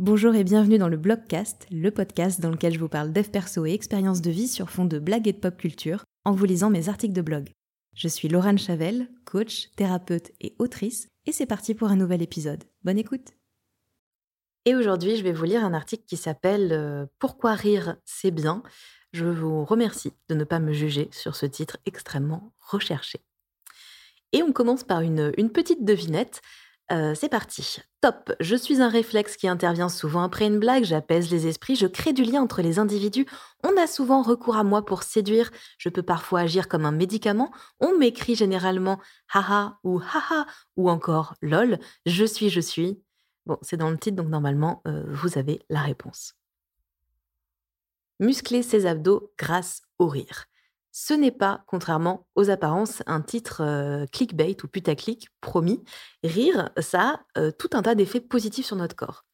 Bonjour 0.00 0.34
et 0.34 0.42
bienvenue 0.42 0.78
dans 0.78 0.88
le 0.88 0.96
Blogcast, 0.96 1.68
le 1.70 1.88
podcast 1.92 2.40
dans 2.40 2.50
lequel 2.50 2.74
je 2.74 2.80
vous 2.80 2.88
parle 2.88 3.12
dev 3.12 3.28
perso 3.28 3.64
et 3.64 3.70
expériences 3.70 4.20
de 4.20 4.30
vie 4.32 4.48
sur 4.48 4.68
fond 4.68 4.86
de 4.86 4.98
blagues 4.98 5.28
et 5.28 5.32
de 5.32 5.38
pop 5.38 5.56
culture 5.56 6.02
en 6.24 6.32
vous 6.32 6.46
lisant 6.46 6.68
mes 6.68 6.88
articles 6.88 7.14
de 7.14 7.22
blog. 7.22 7.52
Je 7.94 8.08
suis 8.08 8.26
Laurent 8.26 8.56
Chavel, 8.56 9.08
coach, 9.24 9.70
thérapeute 9.76 10.32
et 10.40 10.56
autrice, 10.58 11.06
et 11.26 11.32
c'est 11.32 11.46
parti 11.46 11.76
pour 11.76 11.90
un 11.90 11.96
nouvel 11.96 12.22
épisode. 12.22 12.64
Bonne 12.82 12.98
écoute 12.98 13.34
Et 14.64 14.74
aujourd'hui, 14.74 15.14
je 15.14 15.22
vais 15.22 15.32
vous 15.32 15.44
lire 15.44 15.64
un 15.64 15.74
article 15.74 16.02
qui 16.08 16.16
s'appelle 16.16 16.72
euh, 16.72 17.06
Pourquoi 17.20 17.54
rire, 17.54 17.96
c'est 18.04 18.32
bien? 18.32 18.64
Je 19.12 19.26
vous 19.26 19.64
remercie 19.64 20.12
de 20.28 20.34
ne 20.34 20.42
pas 20.42 20.58
me 20.58 20.72
juger 20.72 21.08
sur 21.12 21.36
ce 21.36 21.46
titre 21.46 21.76
extrêmement 21.86 22.52
recherché. 22.58 23.20
Et 24.32 24.42
on 24.42 24.50
commence 24.50 24.82
par 24.82 25.02
une, 25.02 25.32
une 25.38 25.52
petite 25.52 25.84
devinette. 25.84 26.42
Euh, 26.92 27.14
c'est 27.14 27.30
parti. 27.30 27.78
Top. 28.02 28.32
Je 28.40 28.56
suis 28.56 28.82
un 28.82 28.88
réflexe 28.88 29.36
qui 29.36 29.48
intervient 29.48 29.88
souvent 29.88 30.22
après 30.22 30.46
une 30.46 30.58
blague, 30.58 30.84
j'apaise 30.84 31.30
les 31.30 31.46
esprits, 31.46 31.76
je 31.76 31.86
crée 31.86 32.12
du 32.12 32.24
lien 32.24 32.42
entre 32.42 32.60
les 32.60 32.78
individus. 32.78 33.26
On 33.62 33.74
a 33.80 33.86
souvent 33.86 34.20
recours 34.20 34.56
à 34.56 34.64
moi 34.64 34.84
pour 34.84 35.02
séduire. 35.02 35.50
Je 35.78 35.88
peux 35.88 36.02
parfois 36.02 36.40
agir 36.40 36.68
comme 36.68 36.84
un 36.84 36.92
médicament. 36.92 37.50
On 37.80 37.96
m'écrit 37.96 38.34
généralement 38.34 39.00
haha 39.32 39.78
ou 39.82 39.98
haha 39.98 40.46
ou 40.76 40.90
encore 40.90 41.34
lol. 41.40 41.78
Je 42.04 42.24
suis, 42.26 42.50
je 42.50 42.60
suis. 42.60 43.00
Bon, 43.46 43.58
c'est 43.62 43.78
dans 43.78 43.90
le 43.90 43.98
titre, 43.98 44.16
donc 44.16 44.28
normalement, 44.28 44.82
euh, 44.86 45.04
vous 45.08 45.38
avez 45.38 45.60
la 45.70 45.80
réponse. 45.80 46.34
Muscler 48.20 48.62
ses 48.62 48.86
abdos 48.86 49.32
grâce 49.38 49.82
au 49.98 50.06
rire. 50.06 50.46
Ce 50.96 51.12
n'est 51.12 51.32
pas, 51.32 51.64
contrairement 51.66 52.28
aux 52.36 52.50
apparences, 52.50 53.02
un 53.06 53.20
titre 53.20 54.06
clickbait 54.12 54.56
ou 54.62 54.68
putaclic 54.68 55.28
promis. 55.40 55.82
Rire, 56.22 56.70
ça 56.78 57.20
a 57.34 57.50
tout 57.50 57.70
un 57.72 57.82
tas 57.82 57.96
d'effets 57.96 58.20
positifs 58.20 58.66
sur 58.66 58.76
notre 58.76 58.94
corps. 58.94 59.24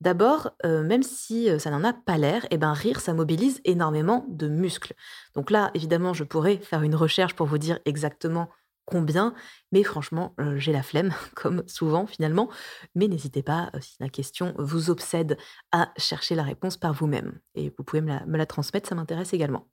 D'abord, 0.00 0.52
même 0.64 1.02
si 1.02 1.50
ça 1.60 1.70
n'en 1.70 1.84
a 1.84 1.92
pas 1.92 2.16
l'air, 2.16 2.46
eh 2.50 2.56
ben, 2.56 2.72
rire, 2.72 3.00
ça 3.00 3.12
mobilise 3.12 3.60
énormément 3.66 4.24
de 4.30 4.48
muscles. 4.48 4.94
Donc 5.34 5.50
là, 5.50 5.70
évidemment, 5.74 6.14
je 6.14 6.24
pourrais 6.24 6.56
faire 6.56 6.82
une 6.82 6.94
recherche 6.94 7.34
pour 7.34 7.46
vous 7.46 7.58
dire 7.58 7.80
exactement 7.84 8.48
combien, 8.86 9.34
mais 9.72 9.82
franchement, 9.82 10.34
j'ai 10.56 10.72
la 10.72 10.82
flemme, 10.82 11.12
comme 11.34 11.64
souvent 11.66 12.06
finalement. 12.06 12.48
Mais 12.94 13.08
n'hésitez 13.08 13.42
pas, 13.42 13.70
si 13.80 13.96
la 14.00 14.08
question 14.08 14.54
vous 14.56 14.88
obsède, 14.88 15.36
à 15.70 15.92
chercher 15.98 16.34
la 16.34 16.44
réponse 16.44 16.78
par 16.78 16.94
vous-même. 16.94 17.38
Et 17.54 17.74
vous 17.76 17.84
pouvez 17.84 18.00
me 18.00 18.36
la 18.38 18.46
transmettre, 18.46 18.88
ça 18.88 18.94
m'intéresse 18.94 19.34
également. 19.34 19.68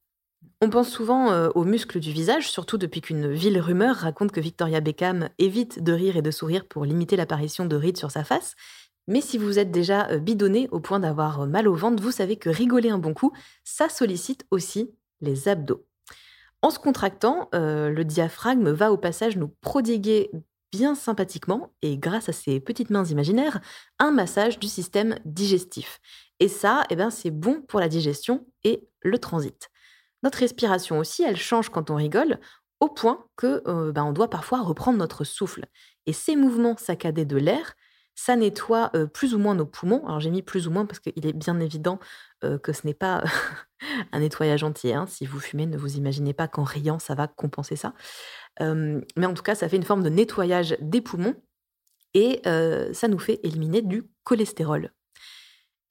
On 0.62 0.70
pense 0.70 0.90
souvent 0.90 1.31
euh, 1.31 1.50
aux 1.56 1.64
muscles 1.64 2.00
du 2.00 2.12
visage, 2.12 2.50
surtout 2.50 2.78
depuis 2.78 3.02
qu'une 3.02 3.31
ville 3.31 3.59
rumeur 3.59 3.95
raconte 3.95 4.31
que 4.31 4.40
Victoria 4.40 4.81
Beckham 4.81 5.30
évite 5.38 5.84
de 5.84 5.94
rire 5.94 6.17
et 6.17 6.22
de 6.22 6.31
sourire 6.31 6.66
pour 6.67 6.86
limiter 6.86 7.16
l'apparition 7.16 7.66
de 7.66 7.76
rides 7.76 7.98
sur 7.98 8.12
sa 8.12 8.23
face. 8.23 8.56
Mais 9.08 9.22
si 9.22 9.38
vous 9.38 9.59
êtes 9.59 9.72
déjà 9.72 10.09
euh, 10.09 10.20
bidonné 10.20 10.67
au 10.72 10.80
point 10.80 11.00
d'avoir 11.00 11.42
euh, 11.42 11.45
mal 11.48 11.67
au 11.67 11.76
ventre, 11.76 12.02
vous 12.02 12.12
savez 12.12 12.38
que 12.38 12.50
rigoler 12.50 12.89
un 12.89 12.98
bon 12.98 13.14
coup, 13.14 13.31
ça 13.64 13.89
sollicite 13.89 14.45
aussi 14.52 14.92
les 15.22 15.48
abdos. 15.48 15.86
En 16.61 16.72
se 16.72 16.80
contractant, 16.80 17.50
le 17.54 18.02
diaphragme 18.04 18.72
va 18.72 18.92
au 18.92 18.98
passage 18.98 19.38
nous 19.38 19.50
prodiguer 19.61 20.32
bien 20.72 20.95
sympathiquement, 20.95 21.72
et 21.82 21.98
grâce 21.98 22.30
à 22.30 22.34
ses 22.34 22.59
petites 22.59 22.89
mains 22.89 23.06
imaginaires, 23.06 23.59
un 24.00 24.11
massage 24.11 24.59
du 24.59 24.67
système 24.67 25.17
digestif. 25.23 26.00
Et 26.39 26.48
ça, 26.48 26.84
eh 26.89 26.95
ben, 26.95 27.09
c'est 27.09 27.32
bon 27.32 27.61
pour 27.61 27.80
la 27.80 27.88
digestion 27.88 28.45
et 28.64 28.88
le 29.02 29.17
transit. 29.20 29.70
Notre 30.23 30.40
respiration 30.40 31.00
aussi, 31.00 31.23
elle 31.23 31.38
change 31.38 31.70
quand 31.70 31.90
on 31.90 31.96
rigole, 31.96 32.40
au 32.80 32.90
point 32.90 33.26
que 33.36 33.64
euh, 33.68 33.92
ben, 33.92 34.04
on 34.04 34.14
doit 34.14 34.30
parfois 34.30 34.62
reprendre 34.62 34.98
notre 34.98 35.23
souffle. 35.23 35.66
Et 36.06 36.14
ces 36.14 36.36
mouvements 36.36 36.78
saccadés 36.78 37.26
de 37.26 37.38
l'air, 37.38 37.76
ça 38.16 38.36
nettoie 38.36 38.92
euh, 38.95 39.06
plus 39.06 39.36
ou 39.36 39.40
moins 39.40 39.56
nos 39.56 39.66
poumons. 39.66 40.06
Alors 40.06 40.20
j'ai 40.20 40.30
mis 40.30 40.42
plus 40.42 40.68
ou 40.68 40.72
moins 40.72 40.86
parce 40.86 41.00
qu'il 41.00 41.26
est 41.26 41.34
bien 41.34 41.60
évident 41.60 42.00
euh, 42.44 42.58
que 42.58 42.73
ce 42.73 42.86
n'est 42.86 42.94
pas 42.94 43.23
un 44.12 44.20
nettoyage 44.20 44.64
entier. 44.64 44.94
Hein. 44.94 45.06
Si 45.08 45.26
vous 45.26 45.40
fumez, 45.40 45.66
ne 45.66 45.78
vous 45.78 45.98
imaginez 45.98 46.34
pas 46.34 46.48
qu'en 46.48 46.64
riant, 46.64 47.00
ça 47.00 47.16
va 47.16 47.28
compenser 47.28 47.76
ça. 47.76 47.94
mais 48.60 49.26
en 49.26 49.34
tout 49.34 49.44
cas, 49.44 49.55
ça 49.55 49.70
fait 49.70 49.78
une 49.78 49.84
forme 49.84 50.04
de 50.04 50.10
nettoyage 50.10 50.76
des 50.82 51.02
poumons 51.02 51.36
et 52.14 52.42
ça 52.94 53.08
nous 53.08 53.20
fait 53.20 53.39
éliminer 53.44 53.84
du 53.84 54.04
cholestérol. 54.23 54.92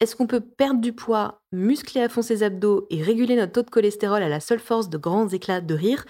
Est-ce 0.01 0.15
qu'on 0.15 0.27
peut 0.27 0.41
perdre 0.41 0.81
du 0.81 0.93
poids, 0.93 1.43
muscler 1.53 2.03
à 2.03 2.09
fond 2.09 2.21
ses 2.21 2.43
abdos 2.43 2.87
et 2.91 3.03
réguler 3.03 3.35
notre 3.35 3.53
taux 3.53 3.63
de 3.63 3.71
cholestérol 3.71 4.23
à 4.23 4.29
la 4.29 4.41
seule 4.41 4.61
force 4.61 4.91
de 4.91 4.99
grands 4.99 5.29
éclats 5.29 5.63
de 5.63 5.75
rire? 5.75 6.05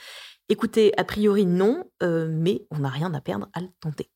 Écoutez, 0.49 0.93
a 0.99 1.05
priori 1.05 1.47
non, 1.47 1.85
euh, 2.03 2.29
mais 2.31 2.67
on 2.71 2.79
n'a 2.79 2.89
rien 2.89 3.15
à 3.15 3.21
perdre 3.21 3.49
à 3.53 3.61
le 3.61 3.69
tenter. 3.81 4.11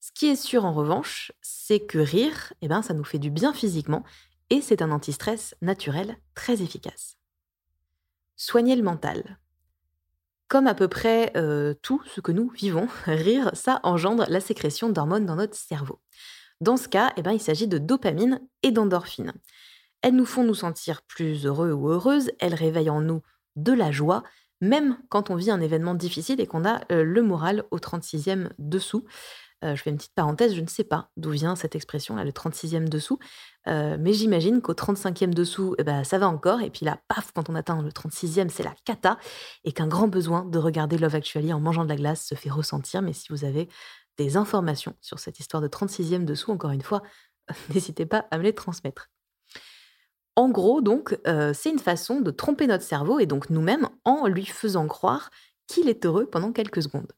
Ce 0.00 0.10
qui 0.12 0.26
est 0.26 0.36
sûr 0.36 0.64
en 0.64 0.72
revanche, 0.72 1.30
c'est 1.40 1.80
que 1.80 1.98
rire, 1.98 2.52
eh 2.62 2.68
ben, 2.68 2.82
ça 2.82 2.94
nous 2.94 3.04
fait 3.04 3.18
du 3.18 3.30
bien 3.30 3.52
physiquement 3.52 4.04
et 4.48 4.60
c'est 4.60 4.82
un 4.82 4.90
antistress 4.90 5.54
naturel 5.62 6.16
très 6.34 6.62
efficace. 6.62 7.16
Soigner 8.36 8.74
le 8.74 8.82
mental. 8.82 9.38
Comme 10.48 10.66
à 10.66 10.74
peu 10.74 10.88
près 10.88 11.30
euh, 11.36 11.74
tout 11.74 12.02
ce 12.06 12.20
que 12.20 12.32
nous 12.32 12.48
vivons, 12.50 12.88
rire, 13.06 13.50
ça 13.54 13.78
engendre 13.84 14.24
la 14.28 14.40
sécrétion 14.40 14.88
d'hormones 14.88 15.26
dans 15.26 15.36
notre 15.36 15.56
cerveau. 15.56 16.00
Dans 16.60 16.76
ce 16.76 16.88
cas, 16.88 17.12
eh 17.16 17.22
ben, 17.22 17.32
il 17.32 17.40
s'agit 17.40 17.68
de 17.68 17.78
dopamine 17.78 18.40
et 18.62 18.70
d'endorphine. 18.70 19.32
Elles 20.02 20.14
nous 20.14 20.26
font 20.26 20.44
nous 20.44 20.54
sentir 20.54 21.02
plus 21.02 21.46
heureux 21.46 21.72
ou 21.72 21.88
heureuses, 21.88 22.30
elles 22.38 22.54
réveillent 22.54 22.90
en 22.90 23.00
nous 23.00 23.22
de 23.56 23.72
la 23.72 23.90
joie, 23.90 24.22
même 24.60 24.98
quand 25.08 25.30
on 25.30 25.36
vit 25.36 25.50
un 25.50 25.60
événement 25.60 25.94
difficile 25.94 26.40
et 26.40 26.46
qu'on 26.46 26.64
a 26.64 26.80
euh, 26.92 27.02
le 27.02 27.22
moral 27.22 27.64
au 27.70 27.78
36e 27.78 28.50
dessous. 28.58 29.04
Euh, 29.62 29.76
je 29.76 29.82
fais 29.82 29.90
une 29.90 29.98
petite 29.98 30.14
parenthèse, 30.14 30.54
je 30.54 30.60
ne 30.62 30.66
sais 30.66 30.84
pas 30.84 31.10
d'où 31.18 31.30
vient 31.30 31.54
cette 31.54 31.76
expression, 31.76 32.16
le 32.16 32.30
36e 32.30 32.88
dessous, 32.88 33.18
euh, 33.68 33.98
mais 34.00 34.14
j'imagine 34.14 34.62
qu'au 34.62 34.72
35e 34.72 35.34
dessous, 35.34 35.74
eh 35.78 35.84
ben, 35.84 36.02
ça 36.02 36.18
va 36.18 36.28
encore, 36.28 36.62
et 36.62 36.70
puis 36.70 36.86
là, 36.86 36.98
paf, 37.08 37.32
quand 37.34 37.50
on 37.50 37.54
atteint 37.54 37.82
le 37.82 37.90
36e, 37.90 38.48
c'est 38.48 38.62
la 38.62 38.74
cata, 38.86 39.18
et 39.64 39.72
qu'un 39.72 39.86
grand 39.86 40.08
besoin 40.08 40.46
de 40.46 40.58
regarder 40.58 40.96
Love 40.96 41.14
Actually 41.14 41.52
en 41.52 41.60
mangeant 41.60 41.84
de 41.84 41.90
la 41.90 41.96
glace 41.96 42.24
se 42.24 42.34
fait 42.34 42.48
ressentir, 42.48 43.02
mais 43.02 43.12
si 43.12 43.26
vous 43.28 43.44
avez 43.44 43.68
des 44.16 44.36
informations 44.36 44.94
sur 45.00 45.18
cette 45.18 45.40
histoire 45.40 45.62
de 45.62 45.68
36e 45.68 46.24
dessous, 46.24 46.50
encore 46.50 46.70
une 46.70 46.82
fois, 46.82 47.02
n'hésitez 47.74 48.06
pas 48.06 48.26
à 48.30 48.38
me 48.38 48.42
les 48.42 48.54
transmettre. 48.54 49.10
En 50.36 50.48
gros, 50.48 50.80
donc, 50.80 51.18
euh, 51.26 51.52
c'est 51.54 51.70
une 51.70 51.78
façon 51.78 52.20
de 52.20 52.30
tromper 52.30 52.66
notre 52.66 52.84
cerveau 52.84 53.18
et 53.18 53.26
donc 53.26 53.50
nous-mêmes 53.50 53.88
en 54.04 54.26
lui 54.26 54.46
faisant 54.46 54.86
croire 54.86 55.30
qu'il 55.66 55.88
est 55.88 56.06
heureux 56.06 56.26
pendant 56.26 56.52
quelques 56.52 56.82
secondes. 56.82 57.12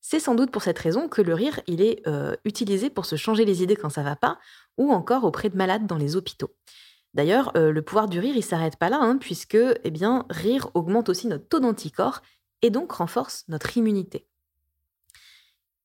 C'est 0.00 0.20
sans 0.20 0.34
doute 0.34 0.50
pour 0.50 0.62
cette 0.62 0.78
raison 0.78 1.08
que 1.08 1.22
le 1.22 1.32
rire, 1.32 1.60
il 1.66 1.80
est 1.80 2.06
euh, 2.08 2.34
utilisé 2.44 2.90
pour 2.90 3.06
se 3.06 3.16
changer 3.16 3.44
les 3.44 3.62
idées 3.62 3.76
quand 3.76 3.88
ça 3.88 4.02
va 4.02 4.16
pas, 4.16 4.38
ou 4.76 4.92
encore 4.92 5.24
auprès 5.24 5.48
de 5.48 5.56
malades 5.56 5.86
dans 5.86 5.96
les 5.96 6.16
hôpitaux. 6.16 6.54
D'ailleurs, 7.14 7.52
euh, 7.56 7.70
le 7.70 7.82
pouvoir 7.82 8.08
du 8.08 8.18
rire, 8.18 8.36
il 8.36 8.42
s'arrête 8.42 8.76
pas 8.76 8.88
là, 8.88 8.98
hein, 9.00 9.16
puisque, 9.18 9.56
eh 9.56 9.90
bien, 9.90 10.26
rire 10.28 10.70
augmente 10.74 11.08
aussi 11.08 11.28
notre 11.28 11.46
taux 11.46 11.60
d'anticorps 11.60 12.20
et 12.62 12.70
donc 12.70 12.92
renforce 12.92 13.44
notre 13.48 13.76
immunité. 13.76 14.26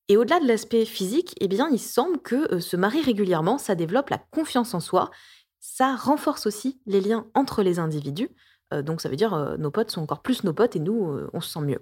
Et 0.10 0.16
au-delà 0.16 0.40
de 0.40 0.48
l'aspect 0.48 0.86
physique, 0.86 1.36
eh 1.42 1.48
bien, 1.48 1.70
il 1.70 1.80
semble 1.80 2.20
que 2.20 2.54
euh, 2.54 2.60
se 2.60 2.78
marier 2.78 3.02
régulièrement, 3.02 3.58
ça 3.58 3.76
développe 3.76 4.10
la 4.10 4.18
confiance 4.18 4.74
en 4.74 4.80
soi, 4.80 5.12
ça 5.60 5.96
renforce 5.96 6.46
aussi 6.46 6.80
les 6.86 7.02
liens 7.02 7.28
entre 7.34 7.62
les 7.62 7.80
individus. 7.80 8.30
Euh, 8.74 8.82
donc 8.82 9.02
ça 9.02 9.10
veut 9.10 9.16
dire 9.16 9.34
euh, 9.34 9.58
nos 9.58 9.72
potes 9.72 9.92
sont 9.92 10.02
encore 10.02 10.22
plus 10.22 10.44
nos 10.44 10.54
potes 10.54 10.76
et 10.76 10.80
nous, 10.80 11.20
on 11.34 11.42
se 11.42 11.50
sent 11.50 11.62
mieux. 11.62 11.80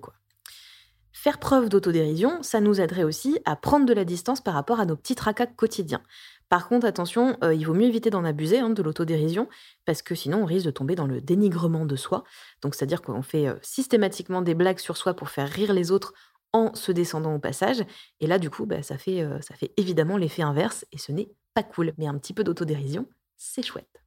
Faire 1.12 1.40
preuve 1.40 1.69
d'autodérision, 1.69 2.41
ça 2.41 2.62
nous 2.62 2.81
aiderait 2.81 3.03
aussi 3.03 3.40
à 3.46 3.56
prendre 3.56 3.85
de 3.85 3.94
la 3.94 4.06
distance 4.06 4.41
par 4.41 4.56
rapport 4.56 4.80
à 4.80 4.85
nos 4.85 4.96
petits 4.96 5.16
tracas 5.16 5.46
quotidiens. 5.46 6.02
Par 6.50 6.68
contre, 6.68 6.85
attention, 6.85 7.38
il 7.41 7.66
vaut 7.66 7.74
mieux 7.74 7.88
éviter 7.88 8.09
d'en 8.09 8.24
abuser 8.24 8.59
hein, 8.59 8.69
de 8.69 8.84
l'autodérision, 8.84 9.47
parce 9.85 10.02
que 10.03 10.14
sinon 10.14 10.44
on 10.44 10.46
risque 10.46 10.66
de 10.66 10.72
tomber 10.72 10.94
dans 10.94 11.08
le 11.08 11.22
dénigrement 11.22 11.85
de 11.85 11.96
soi. 11.96 12.24
Donc 12.62 12.75
c'est-à-dire 12.75 13.02
qu'on 13.02 13.24
fait 13.24 13.47
systématiquement 13.62 14.41
des 14.41 14.53
blagues 14.53 14.78
sur 14.78 14.97
soi 14.97 15.16
pour 15.16 15.30
faire 15.30 15.50
rire 15.50 15.74
les 15.74 15.90
autres 15.90 16.14
en 16.55 16.73
se 16.73 16.93
descendant 16.93 17.35
au 17.35 17.39
passage. 17.39 17.83
Et 18.21 18.27
là, 18.27 18.39
du 18.39 18.49
coup, 18.49 18.66
bah, 18.66 18.81
ça, 18.81 18.97
fait, 18.97 19.21
euh, 19.21 19.41
ça 19.41 19.55
fait 19.55 19.73
évidemment 19.75 20.16
l'effet 20.16 20.41
inverse 20.41 20.85
et 20.93 20.97
ce 20.97 21.11
n'est 21.11 21.27
pas 21.53 21.63
cool. 21.63 21.93
Mais 21.97 22.07
un 22.07 22.17
petit 22.17 22.33
peu 22.33 22.45
d'autodérision, 22.45 23.09
c'est 23.35 23.61
chouette. 23.61 24.02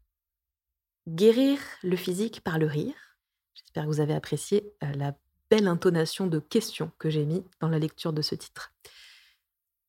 Guérir 1.07 1.59
le 1.83 1.95
physique 1.95 2.41
par 2.41 2.59
le 2.59 2.67
rire. 2.67 2.95
J'espère 3.55 3.85
que 3.85 3.89
vous 3.89 4.01
avez 4.01 4.15
apprécié 4.15 4.73
euh, 4.83 4.91
la 4.95 5.15
belle 5.51 5.69
intonation 5.69 6.27
de 6.27 6.39
questions 6.39 6.91
que 6.99 7.11
j'ai 7.11 7.27
mis 7.27 7.45
dans 7.61 7.69
la 7.69 7.79
lecture 7.79 8.15
de 8.15 8.23
ce 8.23 8.35
titre. 8.35 8.73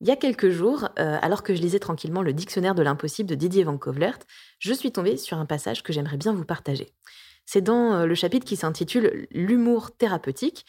Il 0.02 0.08
y 0.08 0.12
a 0.12 0.18
quelques 0.18 0.50
jours, 0.50 0.90
euh, 1.00 1.18
alors 1.22 1.44
que 1.44 1.56
je 1.56 1.62
lisais 1.62 1.80
tranquillement 1.80 2.22
le 2.22 2.34
dictionnaire 2.34 2.76
de 2.76 2.84
l'impossible 2.84 3.30
de 3.30 3.36
Didier 3.36 3.64
Van 3.64 3.78
Kovlert, 3.78 4.20
je 4.60 4.74
suis 4.74 4.92
tombée 4.92 5.16
sur 5.16 5.38
un 5.38 5.46
passage 5.46 5.82
que 5.82 5.94
j'aimerais 5.94 6.18
bien 6.18 6.34
vous 6.34 6.46
partager. 6.46 6.94
C'est 7.46 7.62
dans 7.62 8.06
le 8.06 8.16
chapitre 8.16 8.46
qui 8.46 8.56
s'intitule 8.56 9.28
L'humour 9.32 9.92
thérapeutique, 9.98 10.66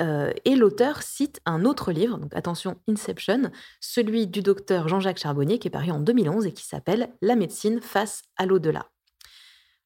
euh, 0.00 0.32
et 0.44 0.56
l'auteur 0.56 1.02
cite 1.02 1.40
un 1.44 1.64
autre 1.64 1.92
livre, 1.92 2.18
donc 2.18 2.34
attention, 2.34 2.78
Inception, 2.88 3.50
celui 3.80 4.26
du 4.26 4.42
docteur 4.42 4.88
Jean-Jacques 4.88 5.18
Charbonnier, 5.18 5.58
qui 5.58 5.68
est 5.68 5.72
paru 5.72 5.90
en 5.90 6.00
2011 6.00 6.46
et 6.46 6.52
qui 6.52 6.64
s'appelle 6.64 7.10
La 7.20 7.36
médecine 7.36 7.80
face 7.80 8.22
à 8.36 8.46
l'au-delà. 8.46 8.88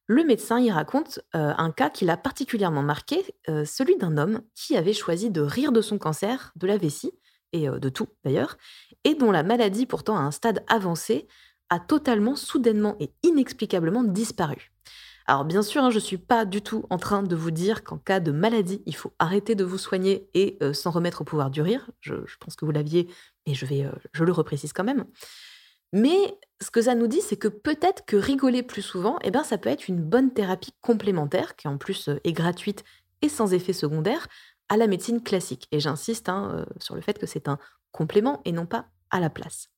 Le 0.07 0.23
médecin 0.23 0.59
y 0.59 0.71
raconte 0.71 1.19
euh, 1.35 1.53
un 1.57 1.71
cas 1.71 1.89
qui 1.89 2.05
l'a 2.05 2.15
particulièrement 2.15 2.83
marqué, 2.83 3.25
euh, 3.49 3.65
celui 3.65 3.97
d'un 3.97 4.17
homme 4.17 4.41
qui 4.55 4.77
avait 4.77 4.93
choisi 4.93 5.29
de 5.29 5.41
rire 5.41 5.73
de 5.73 5.81
son 5.81 5.97
cancer, 5.97 6.53
de 6.55 6.67
la 6.67 6.77
vessie, 6.77 7.11
et 7.53 7.69
de 7.69 7.89
tout 7.89 8.07
d'ailleurs, 8.25 8.57
et 9.05 9.15
dont 9.15 9.31
la 9.31 9.41
maladie 9.41 9.85
pourtant 9.85 10.17
à 10.17 10.19
un 10.19 10.31
stade 10.31 10.65
avancé 10.67 11.29
a 11.69 11.79
totalement, 11.79 12.35
soudainement 12.35 12.97
et 12.99 13.09
inexplicablement 13.23 14.03
disparu. 14.03 14.71
Alors 15.29 15.43
bien 15.43 15.61
sûr, 15.61 15.83
hein, 15.83 15.89
je 15.89 15.95
ne 15.95 16.01
suis 16.01 16.17
pas 16.17 16.45
du 16.45 16.61
tout 16.61 16.85
en 16.89 16.97
train 16.97 17.21
de 17.21 17.35
vous 17.35 17.51
dire 17.51 17.83
qu'en 17.83 17.97
cas 17.97 18.21
de 18.21 18.31
maladie, 18.31 18.81
il 18.85 18.95
faut 18.95 19.11
arrêter 19.19 19.55
de 19.55 19.65
vous 19.65 19.77
soigner 19.77 20.29
et 20.33 20.57
euh, 20.63 20.71
s'en 20.71 20.89
remettre 20.89 21.21
au 21.21 21.25
pouvoir 21.25 21.51
du 21.51 21.61
rire. 21.61 21.91
Je, 21.99 22.13
pense 22.39 22.55
que 22.55 22.63
vous 22.63 22.71
l'aviez, 22.71 23.09
mais 23.45 23.53
je, 23.53 23.65
vais, 23.65 23.83
euh, 23.83 23.91
je 24.13 24.23
le 24.23 24.31
reprécise 24.31 24.71
quand 24.71 24.85
même. 24.85 25.05
Mais 25.91 26.37
ce 26.61 26.71
que 26.71 26.81
ça 26.81 26.95
nous 26.95 27.07
dit, 27.07 27.19
c'est 27.19 27.35
que 27.35 27.49
peut-être 27.49 28.05
que 28.05 28.15
rigoler 28.15 28.63
plus 28.63 28.81
souvent, 28.81 29.19
eh 29.21 29.31
ben, 29.31 29.43
ça 29.43 29.57
peut 29.57 29.69
être 29.69 29.89
une 29.89 30.01
bonne 30.01 30.33
thérapie 30.33 30.73
complémentaire, 30.81 31.57
qui 31.57 31.67
en 31.67 31.77
plus 31.77 32.07
euh, 32.07 32.21
est 32.23 32.33
gratuite 32.33 32.85
et 33.21 33.27
sans 33.27 33.53
effet 33.53 33.73
secondaire, 33.73 34.27
à 34.69 34.77
la 34.77 34.87
médecine 34.87 35.21
classique. 35.21 35.67
Et 35.73 35.81
j'insiste 35.81 36.29
hein, 36.29 36.65
sur 36.79 36.95
le 36.95 37.01
fait 37.01 37.19
que 37.19 37.25
c'est 37.25 37.49
un 37.49 37.57
complément 37.91 38.41
et 38.45 38.53
non 38.53 38.65
pas 38.65 38.85
à 39.09 39.19
la 39.19 39.29
place. 39.29 39.69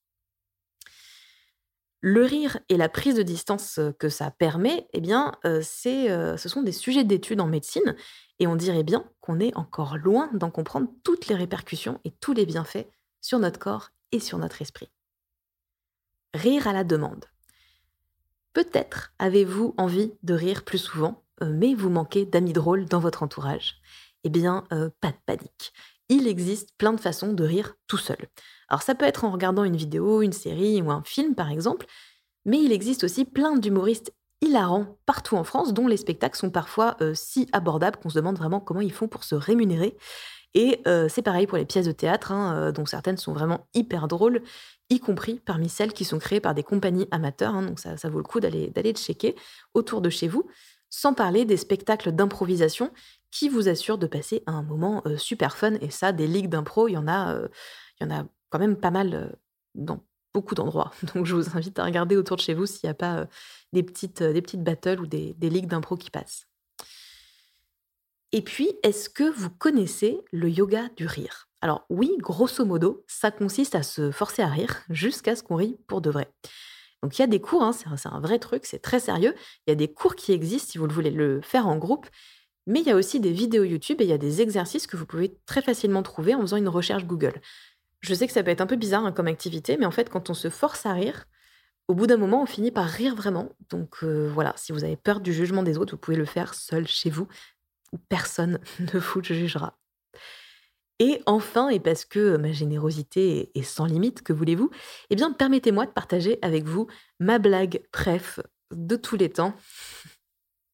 Le 2.01 2.23
rire 2.23 2.59
et 2.69 2.77
la 2.77 2.87
prise 2.87 3.15
de 3.15 3.23
distance 3.23 3.79
que 3.99 4.07
ça 4.07 4.31
permet, 4.31 4.87
eh 4.93 5.01
bien, 5.01 5.33
ce 5.43 6.37
sont 6.37 6.63
des 6.63 6.71
sujets 6.71 7.03
d'études 7.03 7.41
en 7.41 7.47
médecine 7.47 7.95
et 8.39 8.47
on 8.47 8.55
dirait 8.55 8.83
bien 8.83 9.09
qu'on 9.19 9.39
est 9.39 9.55
encore 9.57 9.97
loin 9.97 10.29
d'en 10.33 10.49
comprendre 10.49 10.87
toutes 11.03 11.27
les 11.27 11.35
répercussions 11.35 11.99
et 12.05 12.11
tous 12.11 12.33
les 12.33 12.45
bienfaits 12.45 12.87
sur 13.19 13.37
notre 13.39 13.59
corps 13.59 13.89
et 14.13 14.21
sur 14.21 14.37
notre 14.37 14.61
esprit. 14.61 14.89
Rire 16.33 16.67
à 16.67 16.73
la 16.73 16.85
demande. 16.85 17.25
Peut-être 18.53 19.13
avez-vous 19.19 19.75
envie 19.77 20.13
de 20.23 20.33
rire 20.33 20.63
plus 20.63 20.77
souvent, 20.77 21.23
mais 21.41 21.73
vous 21.75 21.89
manquez 21.89 22.25
d'amis 22.25 22.53
drôles 22.53 22.85
dans 22.85 22.99
votre 22.99 23.23
entourage. 23.23 23.81
Eh 24.23 24.29
bien, 24.29 24.63
pas 25.01 25.11
de 25.11 25.17
panique. 25.25 25.73
Il 26.09 26.27
existe 26.27 26.75
plein 26.77 26.93
de 26.93 26.99
façons 26.99 27.33
de 27.33 27.43
rire 27.43 27.75
tout 27.87 27.97
seul. 27.97 28.17
Alors 28.67 28.81
ça 28.81 28.95
peut 28.95 29.05
être 29.05 29.23
en 29.23 29.31
regardant 29.31 29.63
une 29.63 29.75
vidéo, 29.75 30.21
une 30.21 30.33
série 30.33 30.81
ou 30.81 30.91
un 30.91 31.03
film 31.03 31.35
par 31.35 31.51
exemple, 31.51 31.85
mais 32.45 32.59
il 32.59 32.71
existe 32.71 33.03
aussi 33.03 33.25
plein 33.25 33.55
d'humoristes 33.57 34.13
hilarants 34.41 34.97
partout 35.05 35.35
en 35.35 35.43
France 35.43 35.73
dont 35.73 35.87
les 35.87 35.97
spectacles 35.97 36.37
sont 36.37 36.49
parfois 36.49 36.97
euh, 37.01 37.13
si 37.13 37.47
abordables 37.51 37.97
qu'on 37.97 38.09
se 38.09 38.15
demande 38.15 38.37
vraiment 38.37 38.59
comment 38.59 38.81
ils 38.81 38.93
font 38.93 39.07
pour 39.07 39.23
se 39.23 39.35
rémunérer. 39.35 39.97
Et 40.55 40.81
euh, 40.87 41.07
c'est 41.09 41.21
pareil 41.21 41.45
pour 41.45 41.57
les 41.57 41.65
pièces 41.65 41.85
de 41.85 41.91
théâtre, 41.91 42.31
hein, 42.31 42.55
euh, 42.55 42.71
dont 42.71 42.85
certaines 42.85 43.17
sont 43.17 43.33
vraiment 43.33 43.67
hyper 43.75 44.07
drôles, 44.07 44.41
y 44.89 44.99
compris 44.99 45.39
parmi 45.45 45.69
celles 45.69 45.93
qui 45.93 46.05
sont 46.05 46.17
créées 46.17 46.39
par 46.39 46.55
des 46.55 46.63
compagnies 46.63 47.07
amateurs. 47.11 47.53
Hein, 47.53 47.63
donc 47.63 47.79
ça, 47.79 47.97
ça, 47.97 48.09
vaut 48.09 48.17
le 48.17 48.23
coup 48.23 48.39
d'aller 48.39 48.71
d'aller 48.71 48.93
checker 48.93 49.35
autour 49.75 50.01
de 50.01 50.09
chez 50.09 50.27
vous, 50.27 50.47
sans 50.89 51.13
parler 51.13 51.45
des 51.45 51.57
spectacles 51.57 52.11
d'improvisation 52.11 52.91
qui 53.31 53.49
vous 53.49 53.69
assurent 53.69 53.97
de 53.97 54.07
passer 54.07 54.43
un 54.47 54.63
moment 54.63 55.03
super 55.17 55.55
fun. 55.55 55.75
Et 55.81 55.89
ça, 55.89 56.11
des 56.11 56.27
ligues 56.27 56.49
d'impro, 56.49 56.87
il 56.87 56.93
y 56.93 56.97
en 56.97 57.07
a, 57.07 57.39
y 58.01 58.03
en 58.03 58.11
a 58.11 58.25
quand 58.49 58.59
même 58.59 58.75
pas 58.75 58.91
mal 58.91 59.37
dans 59.75 60.03
beaucoup 60.33 60.55
d'endroits. 60.55 60.91
Donc 61.13 61.25
je 61.25 61.35
vous 61.35 61.55
invite 61.55 61.79
à 61.79 61.85
regarder 61.85 62.15
autour 62.15 62.37
de 62.37 62.41
chez 62.41 62.53
vous 62.53 62.65
s'il 62.65 62.87
n'y 62.87 62.91
a 62.91 62.95
pas 62.95 63.27
des, 63.73 63.83
petites, 63.83 64.23
des 64.23 64.41
petites 64.41 64.63
battles 64.63 64.99
ou 64.99 65.07
des, 65.07 65.35
ligues 65.41 65.67
d'impro 65.67 65.95
qui 65.97 66.11
passent. 66.11 66.47
Et 68.31 68.43
puis, 68.43 68.71
est-ce 68.83 69.09
que 69.09 69.23
vous 69.23 69.49
connaissez 69.49 70.21
le 70.31 70.49
yoga 70.49 70.89
du 70.95 71.07
rire? 71.07 71.47
Alors 71.61 71.85
oui, 71.89 72.15
grosso 72.19 72.63
modo, 72.63 73.03
ça 73.07 73.31
consiste 73.31 73.75
à 73.75 73.83
se 73.83 74.11
forcer 74.11 74.43
à 74.43 74.47
rire 74.47 74.83
jusqu'à 74.89 75.35
ce 75.35 75.43
qu'on 75.43 75.55
rit 75.55 75.77
pour 75.87 75.99
de 75.99 76.09
vrai. 76.11 76.31
Donc 77.01 77.17
il 77.17 77.21
y 77.21 77.23
a 77.23 77.27
des 77.27 77.41
cours, 77.41 77.63
hein, 77.63 77.71
c'est 77.73 78.07
un, 78.07 78.19
vrai 78.19 78.39
truc, 78.39 78.65
c'est 78.65 78.79
très 78.79 78.99
sérieux. 78.99 79.33
Il 79.65 79.71
y 79.71 79.73
a 79.73 79.75
des 79.75 79.91
cours 79.91 80.15
qui 80.15 80.31
existent 80.31 80.71
si 80.71 80.77
vous 80.77 80.87
voulez 80.87 81.11
le 81.11 81.41
faire 81.41 81.67
en 81.67 81.77
groupe. 81.77 82.07
Mais 82.69 82.81
il 82.81 82.85
y 82.85 82.91
a 82.91 82.95
aussi 82.95 83.19
des 83.19 83.31
vidéos 83.31 83.63
YouTube 83.63 83.99
et 83.99 84.03
il 84.03 84.09
y 84.11 84.13
a 84.13 84.19
des 84.19 84.41
exercices 84.41 84.85
que 84.85 84.95
vous 84.95 85.07
pouvez 85.07 85.35
très 85.47 85.63
facilement 85.63 86.03
trouver 86.03 86.35
en 86.35 86.41
faisant 86.41 86.57
une 86.57 86.69
recherche 86.69 87.03
Google. 87.03 87.41
Je 87.99 88.13
sais 88.13 88.27
que 88.27 88.31
ça 88.31 88.43
peut 88.43 88.51
être 88.51 88.61
un 88.61 88.67
peu 88.67 88.75
bizarre 88.75 89.03
hein, 89.05 89.11
comme 89.11 89.25
activité, 89.25 89.75
mais 89.75 89.87
en 89.87 89.91
fait, 89.91 90.11
quand 90.11 90.29
on 90.29 90.35
se 90.35 90.51
force 90.51 90.85
à 90.85 90.93
rire, 90.93 91.25
au 91.87 91.95
bout 91.95 92.05
d'un 92.05 92.17
moment, 92.17 92.43
on 92.43 92.45
finit 92.45 92.69
par 92.69 92.85
rire 92.85 93.15
vraiment. 93.15 93.49
Donc 93.71 94.03
euh, 94.03 94.29
voilà, 94.31 94.53
si 94.55 94.71
vous 94.71 94.83
avez 94.83 94.97
peur 94.97 95.19
du 95.19 95.33
jugement 95.33 95.63
des 95.63 95.79
autres, 95.79 95.95
vous 95.95 95.99
pouvez 95.99 96.15
le 96.15 96.25
faire 96.25 96.53
seul 96.53 96.87
chez 96.87 97.09
vous, 97.09 97.27
où 97.91 97.97
personne 97.97 98.59
ne 98.93 98.99
vous 98.99 99.23
jugera. 99.23 99.75
Et 100.99 101.23
enfin, 101.25 101.69
et 101.69 101.79
parce 101.79 102.05
que 102.05 102.37
ma 102.37 102.51
générosité 102.51 103.49
est 103.55 103.63
sans 103.63 103.85
limite, 103.85 104.21
que 104.21 104.31
voulez-vous? 104.31 104.69
Eh 105.09 105.15
bien, 105.15 105.33
permettez-moi 105.33 105.87
de 105.87 105.91
partager 105.91 106.37
avec 106.43 106.65
vous 106.65 106.85
ma 107.19 107.39
blague 107.39 107.81
bref 107.91 108.39
de 108.71 108.95
tous 108.95 109.15
les 109.15 109.29
temps. 109.29 109.55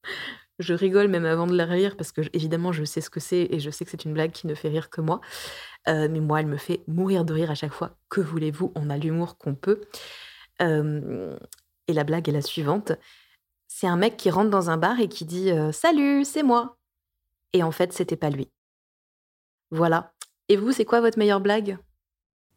Je 0.60 0.74
rigole 0.74 1.08
même 1.10 1.26
avant 1.26 1.48
de 1.48 1.56
la 1.56 1.66
rire 1.66 1.98
parce 1.98 2.12
que 2.14 2.22
évidemment 2.34 2.72
je 2.72 2.86
sais 2.86 3.02
ce 3.02 3.10
que 3.10 3.20
c'est 3.20 3.48
et 3.50 3.60
je 3.60 3.70
sais 3.70 3.84
que 3.84 3.92
c'est 3.92 4.06
une 4.06 4.14
blague 4.14 4.32
qui 4.32 4.48
ne 4.48 4.56
fait 4.56 4.70
rire 4.70 4.90
que 4.90 5.02
moi. 5.02 5.20
Euh, 5.88 6.08
mais 6.10 6.20
moi, 6.20 6.40
elle 6.40 6.48
me 6.48 6.58
fait 6.58 6.84
mourir 6.88 7.26
de 7.26 7.34
rire 7.34 7.52
à 7.52 7.56
chaque 7.56 7.74
fois. 7.74 7.98
Que 8.10 8.22
voulez-vous? 8.22 8.72
On 8.76 8.90
a 8.90 8.98
l'humour 8.98 9.38
qu'on 9.38 9.56
peut. 9.56 9.82
Euh, 10.62 11.38
et 11.88 11.94
la 11.94 12.04
blague 12.04 12.28
est 12.30 12.32
la 12.32 12.42
suivante. 12.42 12.94
C'est 13.68 13.88
un 13.88 13.98
mec 13.98 14.18
qui 14.18 14.30
rentre 14.30 14.50
dans 14.50 14.70
un 14.70 14.78
bar 14.78 15.00
et 15.00 15.10
qui 15.10 15.26
dit 15.26 15.52
euh, 15.52 15.72
Salut, 15.72 16.26
c'est 16.26 16.44
moi. 16.44 16.78
Et 17.54 17.64
en 17.64 17.72
fait, 17.72 17.94
c'était 17.94 18.16
pas 18.16 18.30
lui. 18.30 18.50
Voilà. 19.72 20.14
Et 20.50 20.58
vous, 20.58 20.72
c'est 20.72 20.86
quoi 20.86 21.02
votre 21.02 21.18
meilleure 21.18 21.42
blague? 21.42 21.78